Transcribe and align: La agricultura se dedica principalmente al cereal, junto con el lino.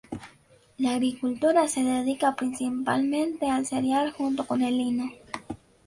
La 0.79 0.93
agricultura 0.93 1.67
se 1.67 1.83
dedica 1.83 2.35
principalmente 2.35 3.51
al 3.51 3.67
cereal, 3.67 4.11
junto 4.11 4.47
con 4.47 4.63
el 4.63 4.75
lino. 4.75 5.11